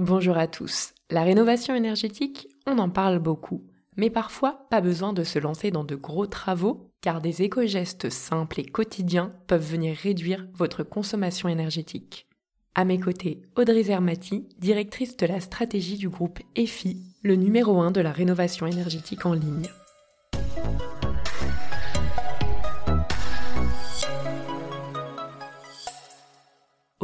Bonjour 0.00 0.38
à 0.38 0.46
tous. 0.46 0.94
La 1.10 1.24
rénovation 1.24 1.74
énergétique, 1.74 2.48
on 2.66 2.78
en 2.78 2.88
parle 2.88 3.18
beaucoup, 3.18 3.66
mais 3.98 4.08
parfois 4.08 4.66
pas 4.70 4.80
besoin 4.80 5.12
de 5.12 5.24
se 5.24 5.38
lancer 5.38 5.70
dans 5.70 5.84
de 5.84 5.94
gros 5.94 6.26
travaux, 6.26 6.90
car 7.02 7.20
des 7.20 7.42
éco-gestes 7.42 8.08
simples 8.08 8.60
et 8.60 8.64
quotidiens 8.64 9.30
peuvent 9.46 9.70
venir 9.70 9.94
réduire 9.94 10.46
votre 10.54 10.84
consommation 10.84 11.50
énergétique. 11.50 12.26
À 12.74 12.86
mes 12.86 12.98
côtés, 12.98 13.42
Audrey 13.56 13.82
Zermati, 13.82 14.48
directrice 14.58 15.18
de 15.18 15.26
la 15.26 15.38
stratégie 15.38 15.98
du 15.98 16.08
groupe 16.08 16.38
EFI, 16.56 16.96
le 17.22 17.34
numéro 17.34 17.82
1 17.82 17.90
de 17.90 18.00
la 18.00 18.10
rénovation 18.10 18.66
énergétique 18.66 19.26
en 19.26 19.34
ligne. 19.34 19.68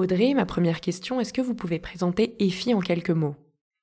Audrey, 0.07 0.35
ma 0.35 0.47
première 0.47 0.81
question, 0.81 1.19
est-ce 1.19 1.33
que 1.33 1.41
vous 1.41 1.57
pouvez 1.57 1.81
présenter 1.81 2.37
EFI 2.39 2.75
en 2.75 2.79
quelques 2.79 3.11
mots? 3.11 3.35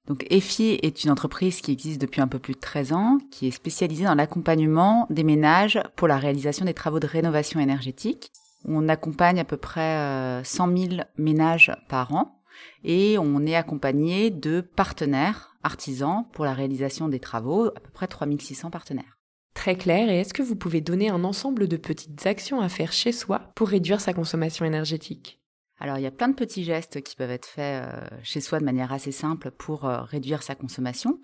Donc 0.07 0.25
EFI 0.29 0.79
est 0.81 1.03
une 1.03 1.11
entreprise 1.11 1.59
qui 1.59 1.73
existe 1.73 1.99
depuis 1.99 2.21
un 2.21 2.29
peu 2.29 2.39
plus 2.39 2.53
de 2.53 2.61
13 2.61 2.93
ans, 2.93 3.17
qui 3.29 3.49
est 3.49 3.51
spécialisée 3.51 4.05
dans 4.05 4.15
l'accompagnement 4.15 5.05
des 5.09 5.25
ménages 5.25 5.81
pour 5.97 6.07
la 6.07 6.17
réalisation 6.17 6.63
des 6.63 6.73
travaux 6.73 7.01
de 7.01 7.07
rénovation 7.07 7.59
énergétique. 7.59 8.31
On 8.63 8.87
accompagne 8.87 9.37
à 9.41 9.43
peu 9.43 9.57
près 9.57 10.41
100 10.45 10.69
euh, 10.69 10.77
000 10.77 11.01
ménages 11.17 11.73
par 11.89 12.13
an 12.13 12.41
et 12.85 13.17
on 13.17 13.45
est 13.45 13.55
accompagné 13.55 14.29
de 14.29 14.61
partenaires 14.61 15.57
artisans 15.61 16.23
pour 16.31 16.45
la 16.45 16.53
réalisation 16.53 17.09
des 17.09 17.19
travaux, 17.19 17.65
à 17.65 17.81
peu 17.81 17.91
près 17.91 18.07
3600 18.07 18.69
partenaires. 18.69 19.19
Très 19.55 19.75
clair, 19.75 20.07
et 20.09 20.21
est-ce 20.21 20.33
que 20.33 20.41
vous 20.41 20.55
pouvez 20.55 20.79
donner 20.79 21.09
un 21.09 21.25
ensemble 21.25 21.67
de 21.67 21.75
petites 21.75 22.25
actions 22.25 22.61
à 22.61 22.69
faire 22.69 22.93
chez 22.93 23.11
soi 23.11 23.51
pour 23.55 23.67
réduire 23.67 23.99
sa 23.99 24.13
consommation 24.13 24.63
énergétique? 24.63 25.42
Alors, 25.83 25.97
il 25.97 26.01
y 26.01 26.07
a 26.07 26.11
plein 26.11 26.29
de 26.29 26.33
petits 26.33 26.63
gestes 26.63 27.01
qui 27.01 27.17
peuvent 27.17 27.29
être 27.29 27.45
faits 27.45 27.83
euh, 27.83 28.17
chez 28.23 28.39
soi 28.39 28.57
de 28.57 28.63
manière 28.63 28.93
assez 28.93 29.11
simple 29.11 29.51
pour 29.51 29.83
euh, 29.83 29.99
réduire 30.03 30.41
sa 30.41 30.55
consommation. 30.55 31.19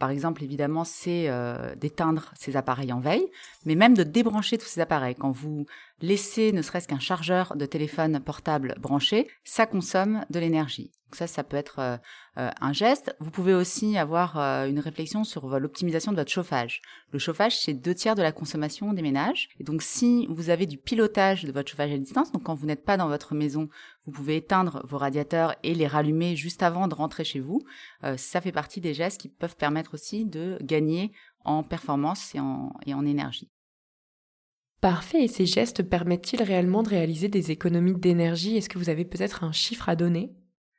Par 0.00 0.10
exemple, 0.10 0.42
évidemment, 0.42 0.82
c'est 0.82 1.28
euh, 1.28 1.76
d'éteindre 1.76 2.32
ses 2.34 2.56
appareils 2.56 2.92
en 2.92 2.98
veille, 2.98 3.30
mais 3.66 3.76
même 3.76 3.94
de 3.94 4.02
débrancher 4.02 4.58
tous 4.58 4.66
ces 4.66 4.80
appareils. 4.80 5.14
Quand 5.14 5.30
vous 5.30 5.64
laissez 6.00 6.50
ne 6.50 6.60
serait-ce 6.60 6.88
qu'un 6.88 6.98
chargeur 6.98 7.54
de 7.54 7.66
téléphone 7.66 8.18
portable 8.18 8.74
branché, 8.80 9.28
ça 9.44 9.64
consomme 9.64 10.24
de 10.28 10.40
l'énergie. 10.40 10.90
Donc 11.10 11.16
ça, 11.16 11.26
ça 11.26 11.42
peut 11.42 11.56
être 11.56 11.80
euh, 11.80 11.96
euh, 12.38 12.50
un 12.60 12.72
geste. 12.72 13.16
Vous 13.18 13.32
pouvez 13.32 13.52
aussi 13.52 13.98
avoir 13.98 14.38
euh, 14.38 14.68
une 14.68 14.78
réflexion 14.78 15.24
sur 15.24 15.58
l'optimisation 15.58 16.12
de 16.12 16.16
votre 16.16 16.30
chauffage. 16.30 16.82
Le 17.10 17.18
chauffage, 17.18 17.58
c'est 17.58 17.74
deux 17.74 17.96
tiers 17.96 18.14
de 18.14 18.22
la 18.22 18.30
consommation 18.30 18.92
des 18.92 19.02
ménages. 19.02 19.48
Et 19.58 19.64
donc, 19.64 19.82
si 19.82 20.28
vous 20.30 20.50
avez 20.50 20.66
du 20.66 20.78
pilotage 20.78 21.42
de 21.42 21.50
votre 21.50 21.68
chauffage 21.68 21.90
à 21.90 21.98
distance, 21.98 22.30
donc 22.30 22.44
quand 22.44 22.54
vous 22.54 22.66
n'êtes 22.66 22.84
pas 22.84 22.96
dans 22.96 23.08
votre 23.08 23.34
maison, 23.34 23.68
vous 24.06 24.12
pouvez 24.12 24.36
éteindre 24.36 24.86
vos 24.86 24.98
radiateurs 24.98 25.56
et 25.64 25.74
les 25.74 25.88
rallumer 25.88 26.36
juste 26.36 26.62
avant 26.62 26.86
de 26.86 26.94
rentrer 26.94 27.24
chez 27.24 27.40
vous. 27.40 27.60
ça 28.16 28.40
fait 28.40 28.52
partie 28.52 28.80
des 28.80 28.94
gestes 28.94 29.20
qui 29.20 29.28
peuvent 29.28 29.56
permettre 29.56 29.94
aussi 29.94 30.24
de 30.24 30.58
gagner 30.62 31.10
en 31.44 31.64
performance 31.64 32.36
et 32.36 32.40
en, 32.40 32.72
et 32.86 32.94
en 32.94 33.04
énergie. 33.04 33.50
Parfait, 34.80 35.24
et 35.24 35.28
ces 35.28 35.44
gestes 35.44 35.82
permettent-ils 35.82 36.42
réellement 36.42 36.84
de 36.84 36.88
réaliser 36.88 37.28
des 37.28 37.50
économies 37.50 37.96
d'énergie? 37.96 38.56
Est-ce 38.56 38.68
que 38.68 38.78
vous 38.78 38.88
avez 38.88 39.04
peut-être 39.04 39.42
un 39.42 39.52
chiffre 39.52 39.88
à 39.88 39.96
donner? 39.96 40.32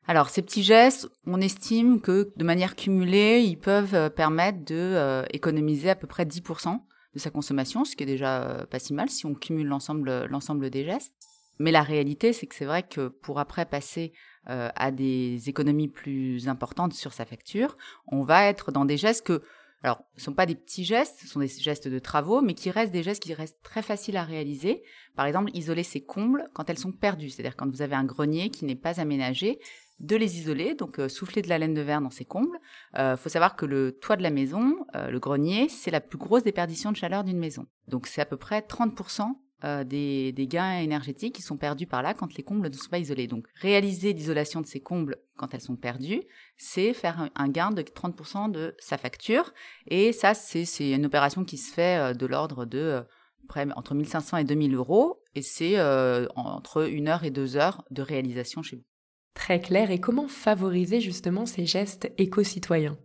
Alors, 0.08 0.30
ces 0.30 0.42
petits 0.42 0.64
gestes, 0.64 1.08
on 1.28 1.40
estime 1.40 2.02
que 2.02 2.34
de 2.36 2.44
manière 2.44 2.76
cumulée, 2.76 3.42
ils 3.42 3.58
peuvent 3.58 3.94
euh, 3.94 4.10
permettre 4.10 4.60
de 4.66 4.76
euh, 4.76 5.24
à 5.24 5.96
peu 5.96 6.08
près 6.08 6.26
10% 6.26 6.80
de 7.14 7.20
sa 7.20 7.30
consommation, 7.30 7.86
ce 7.86 7.96
qui 7.96 8.04
est 8.04 8.08
déjà 8.08 8.44
euh, 8.44 8.66
pas 8.66 8.80
si 8.80 8.94
mal 8.94 9.10
si 9.10 9.26
on 9.26 9.36
cumule 9.36 9.68
l'ensemble 9.68 10.26
l'ensemble 10.26 10.70
des 10.70 10.86
gestes. 10.86 11.14
Mais 11.60 11.72
la 11.72 11.84
réalité, 11.84 12.34
c'est 12.34 12.48
que 12.48 12.56
c'est 12.56 12.66
vrai 12.66 12.82
que 12.82 13.10
pour 13.10 13.40
après 13.40 13.66
passer 13.66 14.14
à 14.48 14.90
des 14.90 15.50
économies 15.50 15.88
plus 15.88 16.48
importantes 16.48 16.94
sur 16.94 17.14
sa 17.14 17.26
facture, 17.26 17.78
on 18.08 18.24
va 18.24 18.46
être 18.46 18.72
dans 18.72 18.86
des 18.86 18.98
gestes 18.98 19.24
que 19.24 19.44
alors, 19.84 20.04
ce 20.16 20.22
ne 20.22 20.26
sont 20.26 20.34
pas 20.34 20.46
des 20.46 20.56
petits 20.56 20.84
gestes, 20.84 21.20
ce 21.22 21.28
sont 21.28 21.40
des 21.40 21.48
gestes 21.48 21.88
de 21.88 22.00
travaux, 22.00 22.42
mais 22.42 22.54
qui 22.54 22.70
restent 22.70 22.92
des 22.92 23.02
gestes 23.02 23.24
qui 23.24 23.34
restent 23.34 23.62
très 23.64 23.82
faciles 23.82 24.18
à 24.18 24.24
réaliser. 24.24 24.84
Par 25.16 25.26
exemple, 25.26 25.50
isoler 25.56 25.84
ses 25.84 26.02
combles 26.02 26.46
quand 26.54 26.70
elles 26.70 26.78
sont 26.78 26.92
perdues, 26.92 27.30
c'est-à-dire 27.30 27.56
quand 27.56 27.70
vous 27.70 27.82
avez 27.82 27.96
un 27.96 28.04
grenier 28.04 28.50
qui 28.50 28.66
n'est 28.66 28.76
pas 28.76 29.00
aménagé, 29.00 29.60
de 30.02 30.16
les 30.16 30.40
isoler, 30.40 30.74
donc 30.74 31.00
euh, 31.00 31.08
souffler 31.08 31.42
de 31.42 31.50
la 31.50 31.60
laine 31.60 31.74
de 31.74 31.82
verre 31.82 32.02
dans 32.02 32.10
ces 32.10 32.26
combles. 32.26 32.58
Il 32.94 33.00
euh, 33.00 33.18
faut 33.18 33.30
savoir 33.30 33.56
que 33.56 33.66
le 33.66 33.92
toit 33.92 34.18
de 34.18 34.24
la 34.24 34.32
maison, 34.32 34.86
euh, 34.96 35.10
le 35.10 35.20
grenier, 35.20 35.70
c'est 35.70 35.92
la 35.92 36.02
plus 36.02 36.18
grosse 36.18 36.44
déperdition 36.44 36.92
de 36.92 36.98
chaleur 36.98 37.24
d'une 37.24 37.38
maison. 37.38 37.68
Donc 37.88 38.08
c'est 38.08 38.22
à 38.22 38.26
peu 38.26 38.38
près 38.38 38.62
30% 38.62 39.36
des, 39.86 40.34
gains 40.50 40.80
énergétiques 40.80 41.36
qui 41.36 41.44
sont 41.44 41.56
perdus 41.56 41.86
par 41.86 42.02
là 42.02 42.16
quand 42.16 42.36
les 42.36 42.42
combles 42.42 42.68
ne 42.68 42.74
sont 42.74 42.90
pas 42.90 42.98
isolés. 42.98 43.28
Donc 43.28 43.46
réaliser 43.54 44.12
l'isolation 44.12 44.60
de 44.60 44.66
ces 44.66 44.80
combles 44.80 45.18
quand 45.38 45.54
elles 45.54 45.62
sont 45.62 45.76
perdues, 45.76 46.24
c'est 46.58 46.94
faire 46.94 47.30
un, 47.36 47.48
gain 47.48 47.70
de 47.70 47.84
30% 47.84 48.50
de 48.50 48.76
sa 48.80 48.98
facture. 48.98 49.54
Et 49.86 50.14
ça, 50.14 50.34
c'est 50.34 50.90
une 50.90 51.06
opération 51.06 51.46
qui 51.46 51.58
se 51.58 51.72
fait 51.72 52.16
de 52.16 52.26
l'ordre 52.26 52.66
de 52.66 53.04
entre 53.76 53.94
1500 53.94 54.38
et 54.38 54.44
2000 54.46 54.74
euros. 54.74 55.22
Et 55.36 55.44
c'est 55.44 55.80
entre 56.36 56.90
une 56.90 57.08
heure 57.08 57.24
et 57.24 57.30
deux 57.30 57.56
heures 57.56 57.84
de 57.92 58.02
réalisation 58.02 58.64
chez 58.64 58.78
vous. 58.78 58.84
Très 59.34 59.60
clair. 59.60 59.92
Et 59.92 60.00
comment 60.00 60.28
favoriser 60.28 61.02
justement 61.02 61.46
ces 61.46 61.66
gestes 61.66 62.12
éco-citoyens? 62.18 62.98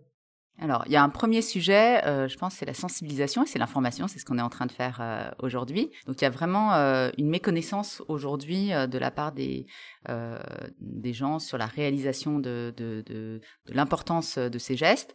Alors, 0.58 0.84
il 0.86 0.92
y 0.92 0.96
a 0.96 1.02
un 1.02 1.10
premier 1.10 1.42
sujet, 1.42 2.02
euh, 2.06 2.28
je 2.28 2.38
pense, 2.38 2.54
c'est 2.54 2.64
la 2.64 2.72
sensibilisation 2.72 3.42
et 3.42 3.46
c'est 3.46 3.58
l'information, 3.58 4.08
c'est 4.08 4.18
ce 4.18 4.24
qu'on 4.24 4.38
est 4.38 4.42
en 4.42 4.48
train 4.48 4.64
de 4.64 4.72
faire 4.72 4.98
euh, 5.02 5.28
aujourd'hui. 5.40 5.90
Donc, 6.06 6.20
il 6.20 6.24
y 6.24 6.26
a 6.26 6.30
vraiment 6.30 6.72
euh, 6.72 7.10
une 7.18 7.28
méconnaissance 7.28 8.02
aujourd'hui 8.08 8.70
de 8.70 8.98
la 8.98 9.10
part 9.10 9.32
des 9.32 9.66
des 10.78 11.12
gens 11.12 11.40
sur 11.40 11.58
la 11.58 11.66
réalisation 11.66 12.38
de, 12.38 12.72
de, 12.76 13.40
l'importance 13.66 14.38
de 14.38 14.58
ces 14.58 14.76
gestes. 14.76 15.14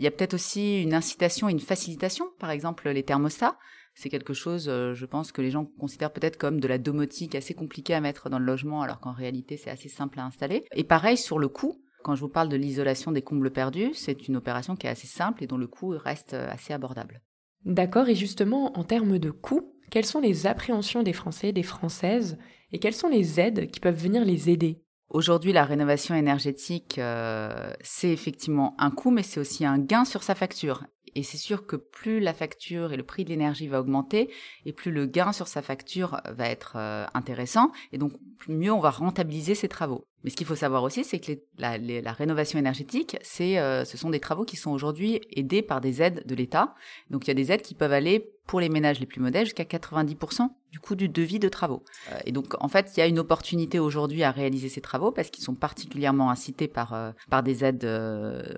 Il 0.00 0.04
y 0.04 0.06
a 0.06 0.10
peut-être 0.10 0.34
aussi 0.34 0.82
une 0.82 0.94
incitation 0.94 1.48
et 1.48 1.52
une 1.52 1.60
facilitation, 1.60 2.24
par 2.38 2.50
exemple 2.50 2.88
les 2.88 3.04
thermostats 3.04 3.56
c'est 3.94 4.08
quelque 4.08 4.34
chose, 4.34 4.66
euh, 4.68 4.94
je 4.94 5.04
pense, 5.04 5.32
que 5.32 5.42
les 5.42 5.50
gens 5.50 5.64
considèrent 5.64 6.12
peut-être 6.12 6.36
comme 6.36 6.60
de 6.60 6.68
la 6.68 6.78
domotique 6.78 7.34
assez 7.34 7.54
compliquée 7.54 7.94
à 7.94 8.00
mettre 8.00 8.30
dans 8.30 8.38
le 8.38 8.44
logement, 8.44 8.82
alors 8.82 9.00
qu'en 9.00 9.12
réalité, 9.12 9.56
c'est 9.56 9.70
assez 9.70 9.88
simple 9.88 10.18
à 10.20 10.24
installer. 10.24 10.64
Et 10.72 10.84
pareil 10.84 11.16
sur 11.16 11.38
le 11.38 11.48
coût. 11.48 11.82
Quand 12.02 12.14
je 12.14 12.22
vous 12.22 12.28
parle 12.28 12.48
de 12.48 12.56
l'isolation 12.56 13.12
des 13.12 13.20
combles 13.20 13.50
perdus, 13.50 13.92
c'est 13.92 14.26
une 14.26 14.36
opération 14.36 14.74
qui 14.74 14.86
est 14.86 14.90
assez 14.90 15.06
simple 15.06 15.44
et 15.44 15.46
dont 15.46 15.58
le 15.58 15.66
coût 15.66 15.88
reste 15.88 16.32
euh, 16.32 16.48
assez 16.50 16.72
abordable. 16.72 17.20
D'accord, 17.66 18.08
et 18.08 18.14
justement, 18.14 18.78
en 18.78 18.84
termes 18.84 19.18
de 19.18 19.30
coût, 19.30 19.74
quelles 19.90 20.06
sont 20.06 20.20
les 20.20 20.46
appréhensions 20.46 21.02
des 21.02 21.12
Français, 21.12 21.52
des 21.52 21.62
Françaises, 21.62 22.38
et 22.72 22.78
quelles 22.78 22.94
sont 22.94 23.08
les 23.08 23.38
aides 23.38 23.70
qui 23.70 23.80
peuvent 23.80 24.02
venir 24.02 24.24
les 24.24 24.48
aider? 24.48 24.82
Aujourd'hui, 25.10 25.52
la 25.52 25.64
rénovation 25.64 26.14
énergétique, 26.14 26.98
euh, 26.98 27.72
c'est 27.82 28.10
effectivement 28.10 28.76
un 28.78 28.92
coût, 28.92 29.10
mais 29.10 29.24
c'est 29.24 29.40
aussi 29.40 29.64
un 29.64 29.76
gain 29.76 30.04
sur 30.04 30.22
sa 30.22 30.36
facture. 30.36 30.84
Et 31.16 31.24
c'est 31.24 31.36
sûr 31.36 31.66
que 31.66 31.74
plus 31.74 32.20
la 32.20 32.32
facture 32.32 32.92
et 32.92 32.96
le 32.96 33.02
prix 33.02 33.24
de 33.24 33.30
l'énergie 33.30 33.66
va 33.66 33.80
augmenter, 33.80 34.32
et 34.64 34.72
plus 34.72 34.92
le 34.92 35.06
gain 35.06 35.32
sur 35.32 35.48
sa 35.48 35.62
facture 35.62 36.20
va 36.26 36.48
être 36.48 36.74
euh, 36.76 37.06
intéressant, 37.12 37.72
et 37.90 37.98
donc 37.98 38.12
mieux 38.46 38.72
on 38.72 38.78
va 38.78 38.90
rentabiliser 38.90 39.56
ses 39.56 39.68
travaux. 39.68 40.06
Mais 40.24 40.30
ce 40.30 40.36
qu'il 40.36 40.46
faut 40.46 40.56
savoir 40.56 40.82
aussi, 40.82 41.04
c'est 41.04 41.18
que 41.18 41.32
la, 41.58 42.12
rénovation 42.12 42.58
énergétique, 42.58 43.16
c'est, 43.22 43.58
euh, 43.58 43.84
ce 43.84 43.96
sont 43.96 44.10
des 44.10 44.20
travaux 44.20 44.44
qui 44.44 44.56
sont 44.56 44.70
aujourd'hui 44.70 45.20
aidés 45.30 45.62
par 45.62 45.80
des 45.80 46.02
aides 46.02 46.24
de 46.26 46.34
l'État. 46.34 46.74
Donc 47.08 47.26
il 47.26 47.28
y 47.28 47.30
a 47.30 47.34
des 47.34 47.52
aides 47.52 47.62
qui 47.62 47.74
peuvent 47.74 47.92
aller 47.92 48.30
pour 48.46 48.60
les 48.60 48.68
ménages 48.68 49.00
les 49.00 49.06
plus 49.06 49.20
modestes 49.20 49.46
jusqu'à 49.46 49.64
90% 49.64 50.48
du 50.72 50.78
coût 50.78 50.94
du 50.94 51.08
devis 51.08 51.38
de 51.38 51.48
travaux. 51.48 51.84
Euh, 52.12 52.18
et 52.26 52.32
donc 52.32 52.54
en 52.62 52.68
fait, 52.68 52.92
il 52.96 53.00
y 53.00 53.02
a 53.02 53.06
une 53.06 53.18
opportunité 53.18 53.78
aujourd'hui 53.78 54.22
à 54.22 54.30
réaliser 54.30 54.68
ces 54.68 54.80
travaux 54.80 55.10
parce 55.10 55.30
qu'ils 55.30 55.44
sont 55.44 55.54
particulièrement 55.54 56.30
incités 56.30 56.68
par 56.68 56.92
euh, 56.92 57.12
par 57.30 57.42
des 57.42 57.64
aides 57.64 57.86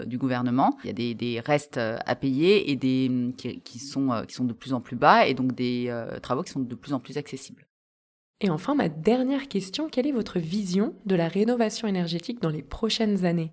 du 0.07 0.19
gouvernement. 0.19 0.77
Il 0.83 0.89
y 0.89 0.91
a 0.91 0.95
des, 0.95 1.15
des 1.15 1.41
restes 1.41 1.79
à 1.79 2.15
payer 2.17 2.71
et 2.71 2.77
des 2.77 3.33
qui, 3.37 3.61
qui, 3.61 3.79
sont 3.79 4.25
qui 4.27 4.35
sont 4.35 4.45
de 4.45 4.53
plus 4.53 4.73
en 4.73 4.81
plus 4.81 4.97
bas 4.97 5.27
et 5.27 5.35
donc 5.35 5.55
des 5.55 5.95
travaux 6.23 6.43
qui 6.43 6.51
sont 6.51 6.61
de 6.61 6.75
plus 6.75 6.93
en 6.93 7.01
plus 7.01 7.19
accessibles. 7.19 7.67
Et 8.45 8.51
enfin, 8.51 8.75
ma 8.75 8.89
dernière 8.89 9.47
question, 9.47 9.89
quelle 9.89 10.09
est 10.09 10.13
votre 10.13 10.41
vision 10.41 10.97
de 11.07 11.15
la 11.15 11.29
rénovation 11.29 11.87
énergétique 11.87 12.43
dans 12.43 12.51
les 12.51 12.63
prochaines 12.63 13.25
années? 13.25 13.53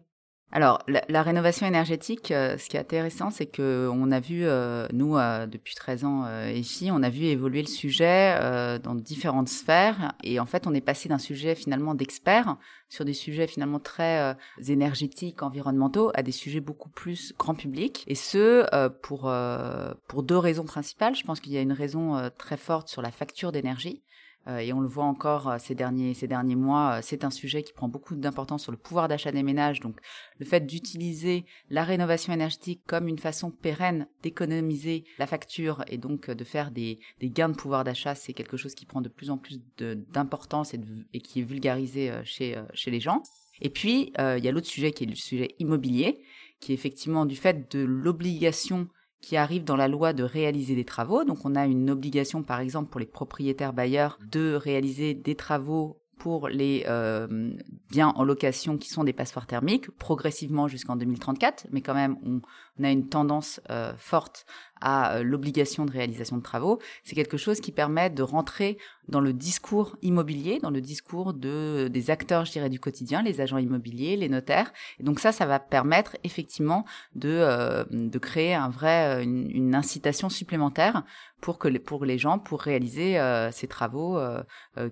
Alors, 0.51 0.79
la, 0.87 1.21
rénovation 1.21 1.67
énergétique, 1.67 2.31
euh, 2.31 2.57
ce 2.57 2.69
qui 2.69 2.75
est 2.75 2.79
intéressant, 2.79 3.29
c'est 3.29 3.45
que 3.45 3.87
on 3.93 4.09
a 4.09 4.19
vu, 4.19 4.45
euh, 4.45 4.87
nous, 4.91 5.15
euh, 5.15 5.45
depuis 5.45 5.75
13 5.75 6.05
ans 6.05 6.25
ici, 6.49 6.89
on 6.91 7.03
a 7.03 7.09
vu 7.11 7.25
évoluer 7.25 7.61
le 7.61 7.67
sujet 7.67 8.35
dans 8.81 8.95
différentes 8.95 9.47
sphères. 9.47 10.13
Et 10.23 10.39
en 10.39 10.47
fait, 10.47 10.65
on 10.65 10.73
est 10.73 10.81
passé 10.81 11.07
d'un 11.07 11.19
sujet 11.19 11.53
finalement 11.53 11.93
d'experts 11.93 12.57
sur 12.89 13.05
des 13.05 13.13
sujets 13.13 13.45
finalement 13.45 13.79
très 13.79 14.35
énergétiques, 14.67 15.43
environnementaux, 15.43 16.09
à 16.15 16.23
des 16.23 16.31
sujets 16.31 16.61
beaucoup 16.61 16.89
plus 16.89 17.35
grand 17.37 17.53
public. 17.53 18.03
Et 18.07 18.15
ce, 18.15 18.65
pour 18.87 20.23
deux 20.23 20.37
raisons 20.37 20.65
principales. 20.65 21.15
Je 21.15 21.23
pense 21.23 21.39
qu'il 21.39 21.53
y 21.53 21.57
a 21.57 21.61
une 21.61 21.73
raison 21.73 22.31
très 22.39 22.57
forte 22.57 22.87
sur 22.87 23.03
la 23.03 23.11
facture 23.11 23.51
d'énergie. 23.51 24.01
Euh, 24.47 24.59
et 24.59 24.73
on 24.73 24.79
le 24.79 24.87
voit 24.87 25.03
encore 25.03 25.49
euh, 25.49 25.57
ces 25.59 25.75
derniers, 25.75 26.13
ces 26.13 26.27
derniers 26.27 26.55
mois, 26.55 26.97
euh, 26.97 26.99
c'est 27.03 27.23
un 27.23 27.29
sujet 27.29 27.61
qui 27.61 27.73
prend 27.73 27.89
beaucoup 27.89 28.15
d'importance 28.15 28.63
sur 28.63 28.71
le 28.71 28.77
pouvoir 28.77 29.07
d'achat 29.07 29.31
des 29.31 29.43
ménages. 29.43 29.81
Donc 29.81 29.99
le 30.39 30.45
fait 30.45 30.65
d'utiliser 30.65 31.45
la 31.69 31.83
rénovation 31.83 32.33
énergétique 32.33 32.81
comme 32.87 33.07
une 33.07 33.19
façon 33.19 33.51
pérenne 33.51 34.07
d'économiser 34.23 35.03
la 35.17 35.27
facture 35.27 35.83
et 35.87 35.97
donc 35.97 36.29
de 36.29 36.43
faire 36.43 36.71
des, 36.71 36.99
des 37.19 37.29
gains 37.29 37.49
de 37.49 37.55
pouvoir 37.55 37.83
d'achat, 37.83 38.15
c'est 38.15 38.33
quelque 38.33 38.57
chose 38.57 38.75
qui 38.75 38.85
prend 38.85 39.01
de 39.01 39.09
plus 39.09 39.29
en 39.29 39.37
plus 39.37 39.59
d'importance 39.77 40.73
et, 40.73 41.19
qui 41.19 41.41
est 41.41 41.43
vulgarisé 41.43 42.11
chez, 42.23 42.61
chez 42.73 42.91
les 42.91 42.99
gens. 42.99 43.23
Et 43.61 43.69
puis, 43.69 44.13
il 44.17 44.43
y 44.43 44.47
a 44.47 44.51
l'autre 44.51 44.67
sujet 44.67 44.91
qui 44.91 45.03
est 45.03 45.07
le 45.07 45.15
sujet 45.15 45.55
immobilier, 45.59 46.23
qui 46.59 46.71
est 46.71 46.75
effectivement 46.75 47.25
du 47.25 47.35
fait 47.35 47.71
de 47.73 47.83
l'obligation 47.83 48.87
qui 49.21 49.37
arrive 49.37 49.63
dans 49.63 49.75
la 49.75 49.87
loi 49.87 50.13
de 50.13 50.23
réaliser 50.23 50.75
des 50.75 50.85
travaux. 50.85 51.23
Donc 51.23 51.39
on 51.45 51.55
a 51.55 51.65
une 51.65 51.89
obligation, 51.89 52.43
par 52.43 52.59
exemple, 52.59 52.89
pour 52.89 52.99
les 52.99 53.05
propriétaires 53.05 53.73
bailleurs 53.73 54.19
de 54.31 54.53
réaliser 54.53 55.13
des 55.13 55.35
travaux 55.35 55.99
pour 56.19 56.49
les 56.49 56.85
euh, 56.87 57.53
biens 57.89 58.09
en 58.09 58.23
location 58.23 58.77
qui 58.77 58.89
sont 58.89 59.03
des 59.03 59.13
passeports 59.13 59.47
thermiques, 59.47 59.89
progressivement 59.91 60.67
jusqu'en 60.67 60.97
2034, 60.97 61.67
mais 61.71 61.81
quand 61.81 61.93
même 61.95 62.17
on, 62.23 62.41
on 62.79 62.83
a 62.83 62.91
une 62.91 63.07
tendance 63.07 63.59
euh, 63.69 63.93
forte 63.97 64.45
à 64.81 65.15
euh, 65.17 65.23
l'obligation 65.23 65.85
de 65.85 65.91
réalisation 65.91 66.37
de 66.37 66.41
travaux, 66.41 66.79
c'est 67.03 67.15
quelque 67.15 67.35
chose 67.35 67.59
qui 67.59 67.73
permet 67.73 68.09
de 68.09 68.23
rentrer 68.23 68.77
dans 69.09 69.19
le 69.19 69.33
discours 69.33 69.97
immobilier, 70.01 70.59
dans 70.61 70.69
le 70.69 70.79
discours 70.79 71.33
de, 71.33 71.89
des 71.91 72.11
acteurs, 72.11 72.45
je 72.45 72.51
dirais, 72.53 72.69
du 72.69 72.79
quotidien, 72.79 73.21
les 73.21 73.41
agents 73.41 73.57
immobiliers, 73.57 74.15
les 74.15 74.29
notaires. 74.29 74.71
Et 74.99 75.03
donc 75.03 75.19
ça, 75.19 75.33
ça 75.33 75.45
va 75.45 75.59
permettre 75.59 76.15
effectivement 76.23 76.85
de, 77.15 77.29
euh, 77.29 77.83
de 77.89 78.19
créer 78.19 78.53
un 78.53 78.69
vrai, 78.69 79.23
une, 79.23 79.75
incitation 79.75 80.29
supplémentaire 80.29 81.03
pour 81.41 81.57
que 81.59 81.67
pour 81.77 82.05
les 82.05 82.17
gens 82.17 82.39
pour 82.39 82.61
réaliser 82.61 83.19
ces 83.51 83.67
travaux 83.67 84.19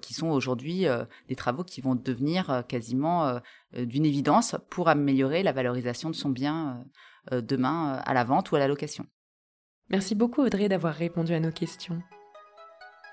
qui 0.02 0.14
sont 0.14 0.28
aujourd'hui 0.28 0.86
des 1.28 1.36
travaux 1.36 1.64
qui 1.64 1.82
vont 1.82 1.96
devenir 1.96 2.64
quasiment 2.68 3.42
d'une 3.76 4.06
évidence 4.06 4.56
pour 4.70 4.88
améliorer 4.88 5.42
la 5.42 5.52
valorisation 5.52 6.10
de 6.10 6.16
son 6.16 6.30
bien 6.30 6.86
demain 7.32 8.02
à 8.06 8.14
la 8.14 8.24
vente 8.24 8.52
ou 8.52 8.56
à 8.56 8.60
la 8.60 8.68
location. 8.68 9.06
Merci 9.90 10.16
beaucoup 10.16 10.42
Audrey 10.42 10.68
d'avoir 10.70 10.94
répondu 10.94 11.34
à 11.34 11.40
nos 11.40 11.52
questions. 11.52 12.02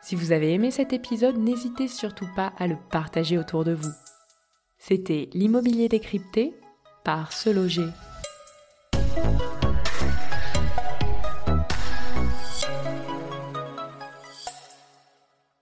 Si 0.03 0.17
vous 0.17 0.33
avez 0.33 0.53
aimé 0.53 0.71
cet 0.71 0.93
épisode, 0.93 1.39
n'hésitez 1.39 1.89
surtout 1.89 2.29
pas 2.37 2.53
à 2.59 2.67
le 2.67 2.77
partager 2.91 3.39
autour 3.39 3.65
de 3.65 3.73
vous. 3.73 3.93
C'était 4.77 5.31
l'immobilier 5.33 5.89
décrypté 5.89 6.53
par 7.05 7.33
Se 7.33 7.49
Loger. 7.49 7.89